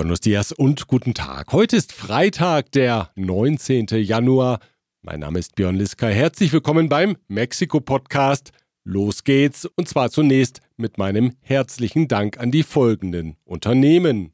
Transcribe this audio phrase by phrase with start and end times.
[0.00, 1.52] Buenos dias und guten Tag.
[1.52, 3.86] Heute ist Freitag, der 19.
[4.02, 4.60] Januar.
[5.02, 6.06] Mein Name ist Björn Liska.
[6.06, 8.52] Herzlich willkommen beim Mexiko-Podcast.
[8.82, 14.30] Los geht's und zwar zunächst mit meinem herzlichen Dank an die folgenden Unternehmen.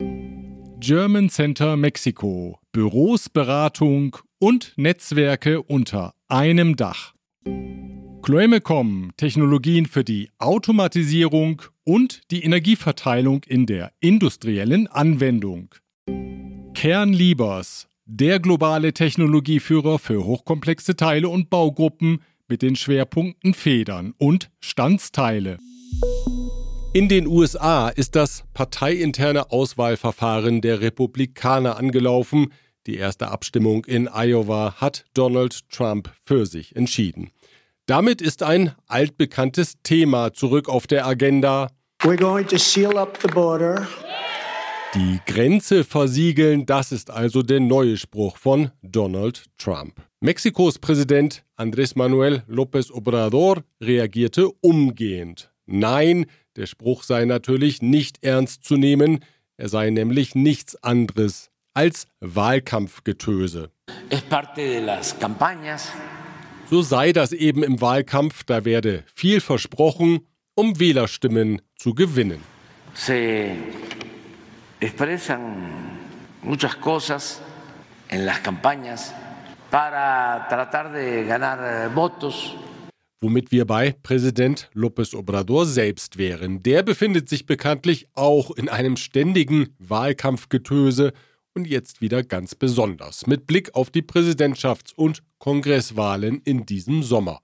[0.79, 2.61] German Center Mexiko.
[2.71, 7.13] Büros, Beratung und Netzwerke unter einem Dach.
[8.23, 15.75] Chloemecom, Technologien für die Automatisierung und die Energieverteilung in der industriellen Anwendung.
[16.75, 25.59] Kernliebers, der globale Technologieführer für hochkomplexe Teile und Baugruppen mit den Schwerpunkten Federn und Standsteile.
[26.93, 32.53] In den USA ist das parteiinterne Auswahlverfahren der Republikaner angelaufen.
[32.87, 37.31] Die erste Abstimmung in Iowa hat Donald Trump für sich entschieden.
[37.89, 41.71] Damit ist ein altbekanntes Thema zurück auf der Agenda.
[42.03, 43.87] We're going to seal up the border.
[44.93, 50.03] Die Grenze versiegeln, das ist also der neue Spruch von Donald Trump.
[50.19, 55.53] Mexikos Präsident Andrés Manuel López Obrador reagierte umgehend.
[55.67, 59.21] Nein, der Spruch sei natürlich nicht ernst zu nehmen,
[59.59, 63.71] er sei nämlich nichts anderes als Wahlkampfgetöse.
[64.11, 65.93] Es parte de las campañas
[66.71, 72.41] so sei das eben im Wahlkampf, da werde viel versprochen, um Wählerstimmen zu gewinnen.
[72.95, 73.51] Se
[74.81, 75.41] expresan
[76.43, 77.41] muchas cosas
[78.09, 79.13] en las campañas
[79.71, 82.55] para tratar de ganar eh, votos.
[83.21, 86.63] Womit wir bei Präsident López Obrador selbst wären.
[86.63, 91.13] Der befindet sich bekanntlich auch in einem ständigen Wahlkampfgetöse
[91.57, 97.41] und jetzt wieder ganz besonders mit Blick auf die Präsidentschafts- und Kongresswahlen in diesem Sommer.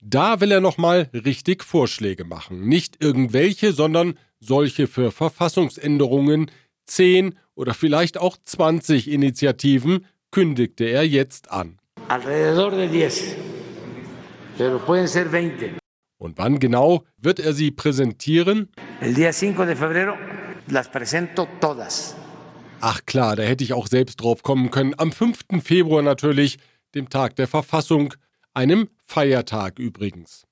[0.00, 2.66] Da will er nochmal richtig Vorschläge machen.
[2.66, 6.50] Nicht irgendwelche, sondern solche für Verfassungsänderungen.
[6.86, 11.78] Zehn oder vielleicht auch 20 Initiativen kündigte er jetzt an.
[12.08, 13.36] Alrededor de 10.
[14.58, 15.74] Pero pueden ser 20.
[16.18, 18.70] Und wann genau wird er sie präsentieren?
[19.00, 20.16] El día 5 de febrero
[20.68, 22.16] las presento todas.
[22.84, 24.94] Ach klar, da hätte ich auch selbst drauf kommen können.
[24.96, 25.62] Am 5.
[25.62, 26.58] Februar natürlich,
[26.96, 28.12] dem Tag der Verfassung,
[28.54, 30.48] einem Feiertag übrigens.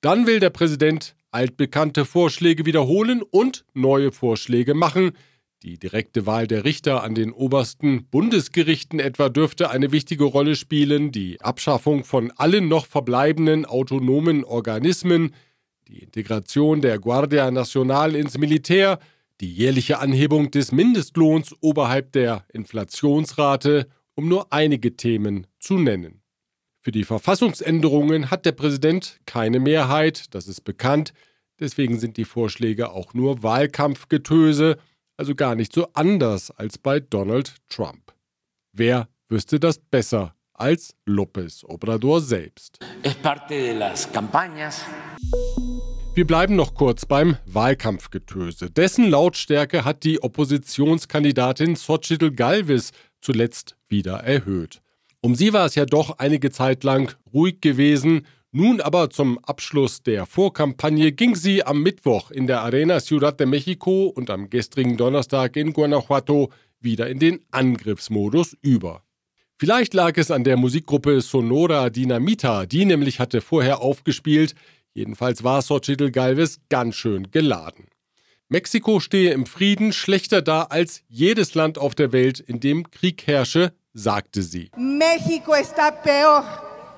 [0.00, 5.12] Dann will der Präsident altbekannte Vorschläge wiederholen und neue Vorschläge machen.
[5.62, 11.12] Die direkte Wahl der Richter an den obersten Bundesgerichten etwa dürfte eine wichtige Rolle spielen,
[11.12, 15.34] die Abschaffung von allen noch verbleibenden autonomen Organismen,
[15.88, 18.98] die Integration der Guardia Nacional ins Militär,
[19.40, 26.22] die jährliche Anhebung des Mindestlohns oberhalb der Inflationsrate, um nur einige Themen zu nennen.
[26.80, 31.12] Für die Verfassungsänderungen hat der Präsident keine Mehrheit, das ist bekannt,
[31.58, 34.78] deswegen sind die Vorschläge auch nur Wahlkampfgetöse,
[35.16, 38.14] also gar nicht so anders als bei Donald Trump.
[38.72, 42.78] Wer wüsste das besser als López Obrador selbst?
[43.02, 44.82] Es parte de las campañas.
[46.16, 48.70] Wir bleiben noch kurz beim Wahlkampfgetöse.
[48.70, 54.80] Dessen Lautstärke hat die Oppositionskandidatin Xochitl Galvis zuletzt wieder erhöht.
[55.20, 58.26] Um sie war es ja doch einige Zeit lang ruhig gewesen.
[58.50, 63.46] Nun aber zum Abschluss der Vorkampagne ging sie am Mittwoch in der Arena Ciudad de
[63.46, 66.50] Mexico und am gestrigen Donnerstag in Guanajuato
[66.80, 69.02] wieder in den Angriffsmodus über.
[69.58, 74.54] Vielleicht lag es an der Musikgruppe Sonora Dinamita, die nämlich hatte vorher aufgespielt,
[74.96, 77.88] Jedenfalls war Xochitl Galvez ganz schön geladen.
[78.48, 83.26] Mexiko stehe im Frieden schlechter da als jedes Land auf der Welt, in dem Krieg
[83.26, 84.70] herrsche, sagte sie.
[84.74, 86.44] México está peor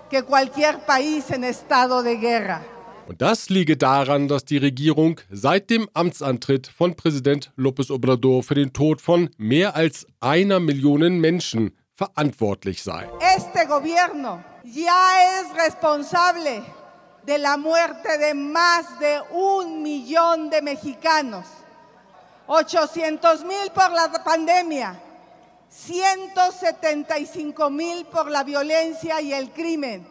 [0.09, 2.61] que cualquier país en estado de guerra.
[3.09, 8.55] Und das liege daran, dass die Regierung seit dem Amtsantritt von Präsident López Obrador für
[8.55, 13.09] den Tod von mehr als einer Million Menschen verantwortlich sei.
[13.37, 15.03] Este gobierno ya
[15.41, 16.63] es responsable
[17.29, 21.45] de la muerte de más de un millón de mexicanos,
[22.47, 24.99] 800 mil por la pandemia,
[25.69, 30.09] 175 mil por la violencia y el crimen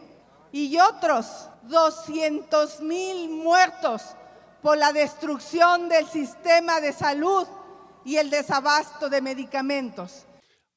[0.52, 1.26] y otros
[1.64, 4.02] 200 mil muertos
[4.62, 7.48] por la destrucción del sistema de salud
[8.04, 10.24] y el desabasto de medicamentos.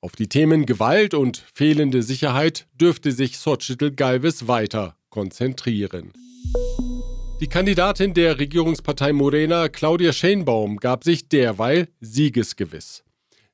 [0.02, 6.12] Auf die Themen Gewalt und fehlende Sicherheit dürfte sich Xochitl Galvez weiter konzentrieren.
[7.42, 13.04] Die Kandidatin der Regierungspartei Morena, Claudia Schenbaum, gab sich derweil siegesgewiss.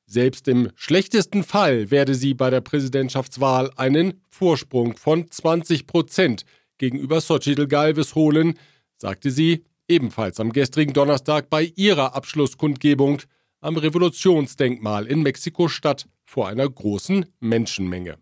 [0.04, 6.44] Selbst im schlechtesten Fall werde sie bei der Präsidentschaftswahl einen Vorsprung von 20 Prozent
[6.76, 8.58] gegenüber Xochitl Galvez holen,
[8.96, 13.22] sagte sie ebenfalls am gestrigen Donnerstag bei ihrer Abschlusskundgebung
[13.60, 18.18] am Revolutionsdenkmal in Mexiko-Stadt vor einer großen Menschenmenge.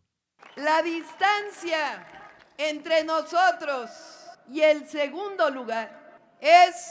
[0.57, 2.05] La distancia
[2.57, 5.91] entre nosotros y el segundo lugar
[6.41, 6.89] es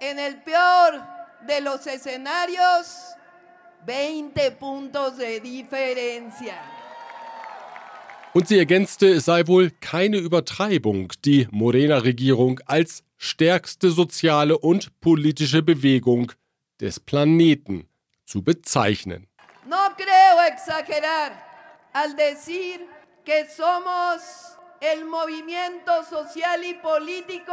[0.00, 1.00] en el peor
[1.46, 3.14] de los escenarios
[3.86, 6.60] 20 puntos de diferencia.
[8.32, 15.62] Und sie ergänzte, es sei wohl keine Übertreibung, die Morena-Regierung als stärkste soziale und politische
[15.62, 16.30] Bewegung
[16.80, 17.88] des Planeten
[18.24, 19.26] zu bezeichnen.
[19.66, 21.32] No creo exagerar
[21.92, 22.80] al decir
[23.24, 27.52] que somos el movimiento social y político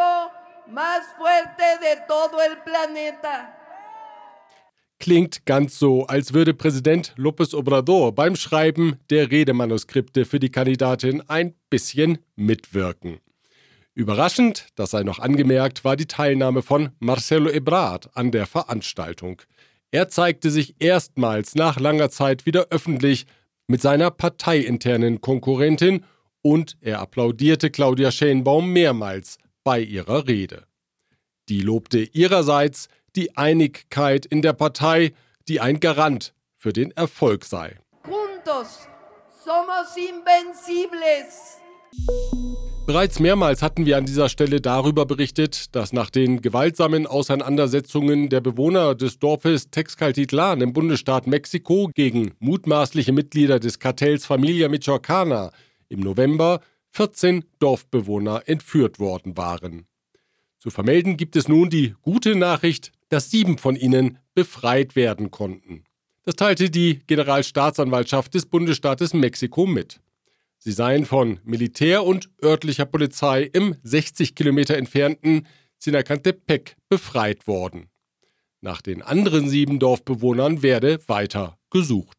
[0.72, 3.54] más fuerte de todo el planeta.
[5.00, 11.22] Klingt ganz so, als würde Präsident López Obrador beim Schreiben der Redemanuskripte für die Kandidatin
[11.28, 13.20] ein bisschen mitwirken.
[13.94, 19.42] Überraschend, das sei noch angemerkt, war die Teilnahme von Marcelo Ebrard an der Veranstaltung.
[19.92, 23.26] Er zeigte sich erstmals nach langer Zeit wieder öffentlich
[23.68, 26.06] mit seiner parteiinternen Konkurrentin
[26.48, 30.64] und er applaudierte Claudia Schenbaum mehrmals bei ihrer Rede.
[31.50, 35.12] Die lobte ihrerseits die Einigkeit in der Partei,
[35.50, 37.76] die ein Garant für den Erfolg sei.
[38.06, 38.88] Juntos
[39.44, 41.58] somos invencibles.
[42.86, 48.40] Bereits mehrmals hatten wir an dieser Stelle darüber berichtet, dass nach den gewaltsamen Auseinandersetzungen der
[48.40, 55.52] Bewohner des Dorfes Texcaltitlan im Bundesstaat Mexiko gegen mutmaßliche Mitglieder des Kartells Familia Michoacana
[55.90, 56.62] im November
[56.92, 59.88] 14 Dorfbewohner entführt worden waren.
[60.60, 65.84] Zu vermelden gibt es nun die gute Nachricht, dass sieben von ihnen befreit werden konnten.
[66.24, 70.02] Das teilte die Generalstaatsanwaltschaft des Bundesstaates Mexiko mit.
[70.58, 75.48] Sie seien von Militär und örtlicher Polizei im 60 Kilometer entfernten
[75.78, 77.90] Sinacantepec befreit worden.
[78.60, 82.17] Nach den anderen sieben Dorfbewohnern werde weiter gesucht.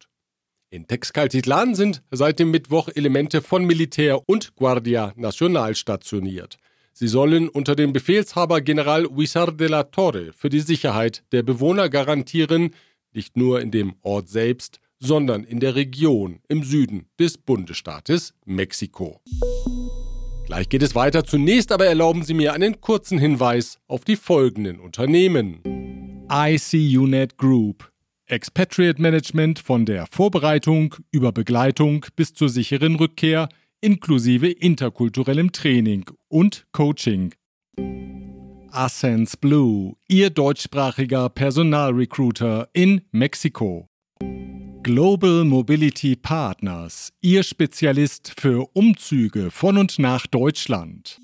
[0.71, 6.59] In Texcaltitlan sind seit dem Mittwoch Elemente von Militär und Guardia Nacional stationiert.
[6.93, 11.89] Sie sollen unter dem Befehlshaber General Huizar de la Torre für die Sicherheit der Bewohner
[11.89, 12.75] garantieren,
[13.13, 19.21] nicht nur in dem Ort selbst, sondern in der Region im Süden des Bundesstaates Mexiko.
[20.45, 21.23] Gleich geht es weiter.
[21.23, 25.61] Zunächst aber erlauben Sie mir einen kurzen Hinweis auf die folgenden Unternehmen.
[26.31, 27.88] ICUNET Group.
[28.29, 33.49] Expatriate Management von der Vorbereitung über Begleitung bis zur sicheren Rückkehr
[33.81, 37.33] inklusive interkulturellem Training und Coaching.
[38.71, 43.87] Ascens Blue, Ihr deutschsprachiger Personalrecruiter in Mexiko.
[44.83, 51.19] Global Mobility Partners, Ihr Spezialist für Umzüge von und nach Deutschland.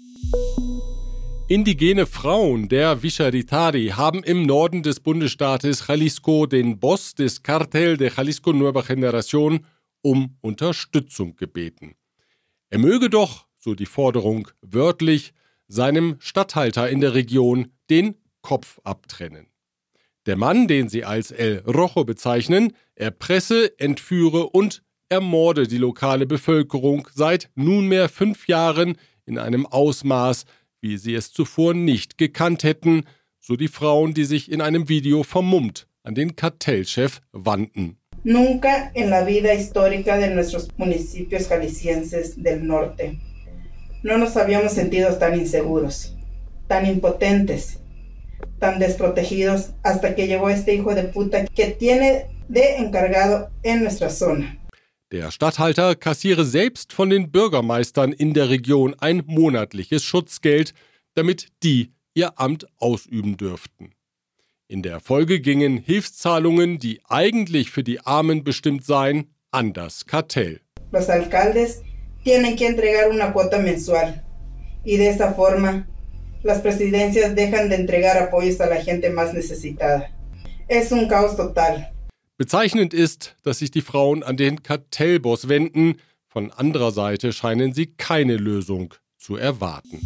[1.48, 8.12] Indigene Frauen der Visharitari haben im Norden des Bundesstaates Jalisco den Boss des Cartel de
[8.12, 9.64] Jalisco Nueva Generación
[10.02, 11.94] um Unterstützung gebeten.
[12.72, 15.34] Er möge doch, so die Forderung wörtlich,
[15.68, 19.46] seinem Statthalter in der Region den Kopf abtrennen.
[20.26, 27.08] Der Mann, den sie als El Rojo bezeichnen, erpresse, entführe und ermorde die lokale Bevölkerung
[27.14, 30.46] seit nunmehr fünf Jahren in einem Ausmaß,
[30.86, 33.06] wie sie es zuvor nicht gekannt hätten,
[33.40, 37.98] so die Frauen, die sich in einem Video vermummt an den Kartellchef wandten.
[38.24, 43.18] Nunca en la vida histórica de nuestros municipios jaliscienses del norte
[44.04, 46.16] no nos habíamos sentido tan inseguros,
[46.68, 47.80] tan impotentes,
[48.60, 54.12] tan desprotegidos hasta que llegó este hijo de puta que tiene de encargado en nuestra
[54.12, 54.60] zona.
[55.12, 60.74] Der Statthalter kassiere selbst von den Bürgermeistern in der Region ein monatliches Schutzgeld,
[61.14, 63.92] damit die ihr Amt ausüben dürften.
[64.68, 70.62] In der Folge gingen Hilfszahlungen, die eigentlich für die Armen bestimmt seien, an das Kartell.
[70.92, 71.84] Los alcaldes
[72.24, 74.24] tienen que entregar una cuota mensual
[74.84, 75.88] y de esa forma
[76.42, 80.10] las presidencias dejan de entregar apoyos a la gente más necesitada.
[80.68, 81.95] Es un caos total.
[82.38, 87.88] Bezeichnend ist, dass sich die Frauen an den Kartellboss wenden, von anderer Seite scheinen sie
[87.88, 90.02] keine Lösung zu erwarten.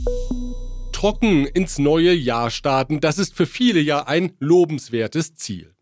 [0.92, 5.74] Trocken ins neue Jahr starten, das ist für viele ja ein lobenswertes Ziel.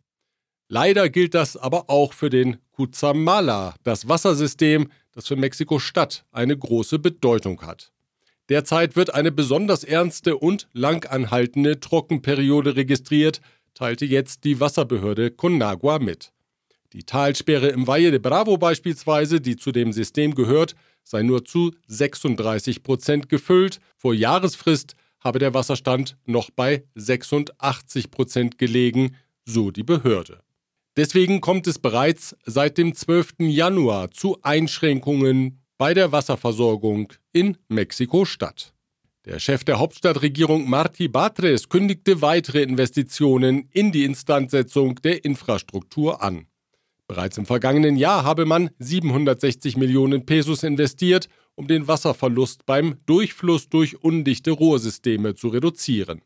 [0.69, 6.99] Leider gilt das aber auch für den Cutzamala, das Wassersystem, das für Mexiko-Stadt eine große
[6.99, 7.91] Bedeutung hat.
[8.47, 13.41] Derzeit wird eine besonders ernste und langanhaltende Trockenperiode registriert,
[13.73, 16.31] teilte jetzt die Wasserbehörde Conagua mit.
[16.93, 21.71] Die Talsperre im Valle de Bravo beispielsweise, die zu dem System gehört, sei nur zu
[21.87, 23.79] 36 Prozent gefüllt.
[23.97, 29.15] Vor Jahresfrist habe der Wasserstand noch bei 86 Prozent gelegen,
[29.45, 30.39] so die Behörde.
[30.95, 33.35] Deswegen kommt es bereits seit dem 12.
[33.39, 38.73] Januar zu Einschränkungen bei der Wasserversorgung in Mexiko-Stadt.
[39.25, 46.47] Der Chef der Hauptstadtregierung Marti Batres kündigte weitere Investitionen in die Instandsetzung der Infrastruktur an.
[47.07, 53.69] Bereits im vergangenen Jahr habe man 760 Millionen Pesos investiert, um den Wasserverlust beim Durchfluss
[53.69, 56.21] durch undichte Rohrsysteme zu reduzieren.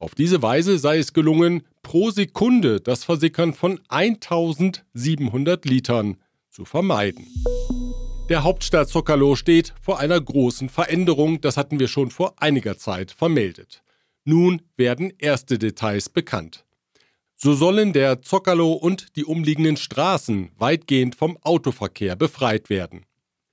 [0.00, 6.16] Auf diese Weise sei es gelungen, pro Sekunde das Versickern von 1700 Litern
[6.50, 7.24] zu vermeiden.
[8.28, 13.12] Der Hauptstadt Zocalo steht vor einer großen Veränderung, das hatten wir schon vor einiger Zeit
[13.12, 13.82] vermeldet.
[14.24, 16.64] Nun werden erste Details bekannt.
[17.44, 23.04] So sollen der Zocalo und die umliegenden Straßen weitgehend vom Autoverkehr befreit werden.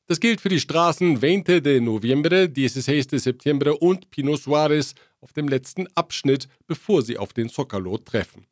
[0.05, 5.33] Das gilt für die Straßen 20 de Noviembre, 16 de Septiembre und Pino Suárez auf
[5.33, 8.45] dem letzten Abschnitt, bevor sie auf den Zocalo treffen.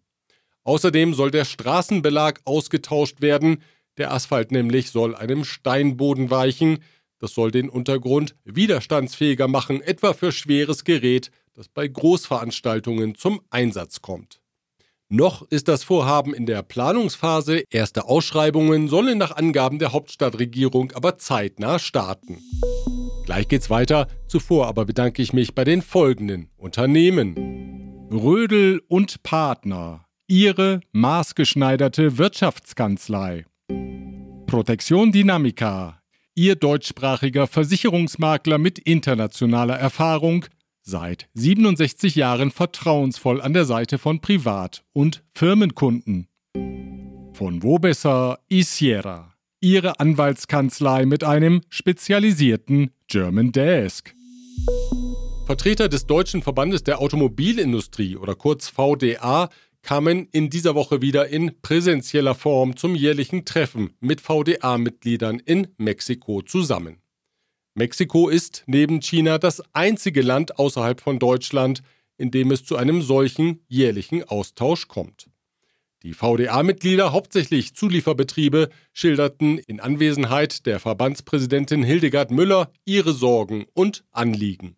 [0.64, 3.62] Außerdem soll der Straßenbelag ausgetauscht werden,
[3.98, 6.80] der Asphalt nämlich soll einem Steinboden weichen,
[7.20, 14.02] das soll den Untergrund widerstandsfähiger machen, etwa für schweres Gerät, das bei Großveranstaltungen zum Einsatz
[14.02, 14.40] kommt.
[15.10, 17.64] Noch ist das Vorhaben in der Planungsphase.
[17.70, 22.40] Erste Ausschreibungen sollen nach Angaben der Hauptstadtregierung aber zeitnah starten.
[23.26, 24.08] Gleich geht's weiter.
[24.28, 28.10] Zuvor aber bedanke ich mich bei den folgenden Unternehmen.
[28.12, 30.06] Rödel und Partner.
[30.28, 33.46] Ihre maßgeschneiderte Wirtschaftskanzlei.
[34.46, 36.02] Protection Dynamica.
[36.36, 40.46] Ihr deutschsprachiger Versicherungsmakler mit internationaler Erfahrung
[40.88, 46.28] seit 67 Jahren vertrauensvoll an der Seite von Privat- und Firmenkunden.
[47.34, 54.16] Von wo besser Isiera, ihre Anwaltskanzlei mit einem spezialisierten German Desk.
[55.46, 59.50] Vertreter des Deutschen Verbandes der Automobilindustrie oder kurz VDA
[59.82, 66.42] kamen in dieser Woche wieder in präsentieller Form zum jährlichen Treffen mit VDA-Mitgliedern in Mexiko
[66.42, 66.98] zusammen.
[67.78, 71.84] Mexiko ist neben China das einzige Land außerhalb von Deutschland,
[72.18, 75.28] in dem es zu einem solchen jährlichen Austausch kommt.
[76.02, 84.76] Die VDA-Mitglieder, hauptsächlich Zulieferbetriebe, schilderten in Anwesenheit der Verbandspräsidentin Hildegard Müller ihre Sorgen und Anliegen.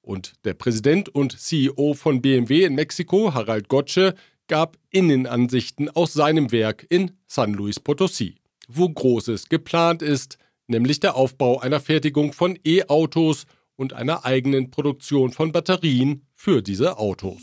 [0.00, 4.14] Und der Präsident und CEO von BMW in Mexiko, Harald Gottsche,
[4.46, 8.36] gab Innenansichten aus seinem Werk in San Luis Potosí,
[8.68, 10.38] wo Großes geplant ist,
[10.70, 13.44] nämlich der Aufbau einer Fertigung von E-Autos
[13.76, 17.42] und einer eigenen Produktion von Batterien für diese Autos.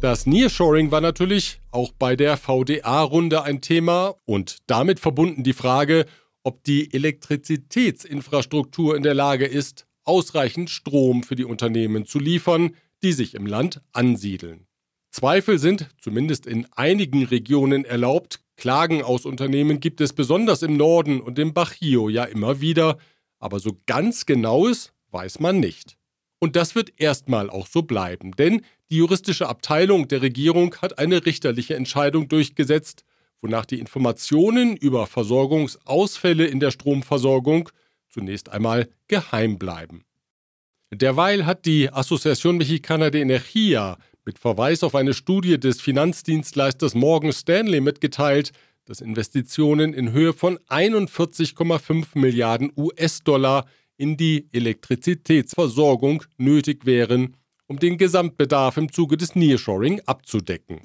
[0.00, 6.06] Das Nearshoring war natürlich auch bei der VDA-Runde ein Thema und damit verbunden die Frage,
[6.42, 13.12] ob die Elektrizitätsinfrastruktur in der Lage ist, ausreichend Strom für die Unternehmen zu liefern, die
[13.12, 14.66] sich im Land ansiedeln.
[15.12, 21.20] Zweifel sind, zumindest in einigen Regionen, erlaubt, Klagen aus Unternehmen gibt es besonders im Norden
[21.20, 22.96] und im Bajio ja immer wieder,
[23.40, 25.96] aber so ganz genaues weiß man nicht.
[26.38, 31.26] Und das wird erstmal auch so bleiben, denn die juristische Abteilung der Regierung hat eine
[31.26, 33.02] richterliche Entscheidung durchgesetzt,
[33.40, 37.68] wonach die Informationen über Versorgungsausfälle in der Stromversorgung
[38.10, 40.04] zunächst einmal geheim bleiben.
[40.92, 47.32] Derweil hat die Asociación Mexicana de Energía mit Verweis auf eine Studie des Finanzdienstleisters Morgan
[47.32, 48.52] Stanley mitgeteilt,
[48.84, 57.36] dass Investitionen in Höhe von 41,5 Milliarden US-Dollar in die Elektrizitätsversorgung nötig wären,
[57.66, 60.80] um den Gesamtbedarf im Zuge des Nearshoring abzudecken.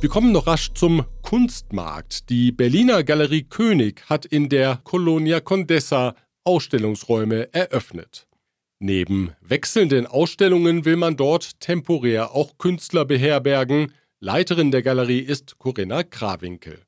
[0.00, 2.30] Wir kommen noch rasch zum Kunstmarkt.
[2.30, 6.14] Die Berliner Galerie König hat in der Colonia Condessa
[6.44, 8.29] Ausstellungsräume eröffnet.
[8.82, 13.92] Neben wechselnden Ausstellungen will man dort temporär auch Künstler beherbergen.
[14.20, 16.80] Leiterin der Galerie ist Corinna Krawinkel.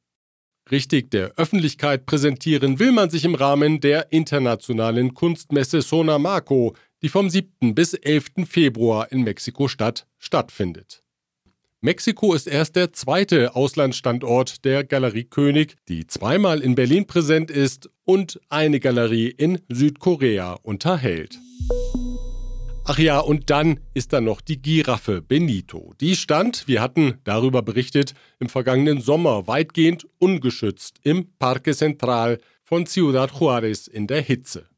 [0.71, 7.29] Richtig der Öffentlichkeit präsentieren will man sich im Rahmen der internationalen Kunstmesse Sonamaco, die vom
[7.29, 7.75] 7.
[7.75, 8.47] bis 11.
[8.47, 11.03] Februar in Mexiko-Stadt stattfindet.
[11.85, 17.91] Mexiko ist erst der zweite Auslandsstandort der Galerie König, die zweimal in Berlin präsent ist
[18.05, 21.41] und eine Galerie in Südkorea unterhält.
[22.85, 25.93] Ach ja, und dann ist da noch die Giraffe Benito.
[26.01, 32.87] Die stand, wir hatten darüber berichtet, im vergangenen Sommer weitgehend ungeschützt im Parque Central von
[32.87, 34.69] Ciudad Juárez in der Hitze.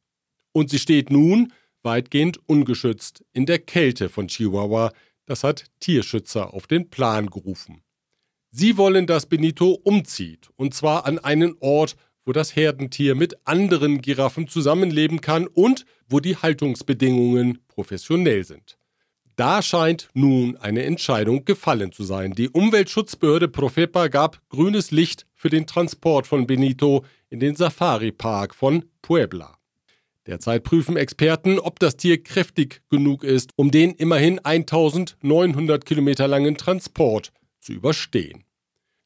[0.52, 4.90] Und sie steht nun weitgehend ungeschützt in der Kälte von Chihuahua.
[5.26, 7.82] Das hat Tierschützer auf den Plan gerufen.
[8.50, 14.00] Sie wollen, dass Benito umzieht, und zwar an einen Ort, wo das Herdentier mit anderen
[14.00, 18.78] Giraffen zusammenleben kann und wo die Haltungsbedingungen professionell sind.
[19.36, 22.32] Da scheint nun eine Entscheidung gefallen zu sein.
[22.32, 28.84] Die Umweltschutzbehörde Profepa gab grünes Licht für den Transport von Benito in den Safari-Park von
[29.02, 29.58] Puebla.
[30.26, 36.56] Derzeit prüfen Experten, ob das Tier kräftig genug ist, um den immerhin 1900 Kilometer langen
[36.56, 38.44] Transport zu überstehen.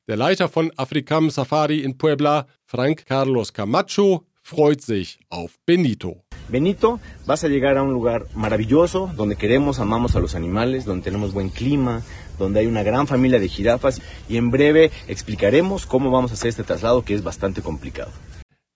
[0.06, 6.22] Der Leiter von Afrikam Safari in Puebla, Frank Carlos Camacho, freut sich auf Benito.
[6.48, 11.04] Benito, vas a llegar a un lugar maravilloso, donde queremos, amamos a los animales, donde
[11.04, 12.02] tenemos buen clima,
[12.38, 16.48] donde hay una gran familia de jirafas y en breve explicaremos cómo vamos a hacer
[16.48, 18.10] este traslado que es bastante complicado.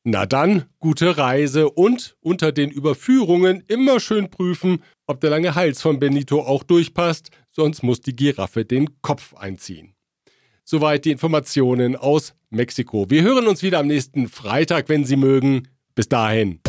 [0.05, 5.81] Na dann, gute Reise und unter den Überführungen immer schön prüfen, ob der lange Hals
[5.81, 9.95] von Benito auch durchpasst, sonst muss die Giraffe den Kopf einziehen.
[10.65, 13.11] Soweit die Informationen aus Mexiko.
[13.11, 15.69] Wir hören uns wieder am nächsten Freitag, wenn Sie mögen.
[15.95, 16.62] Bis dahin.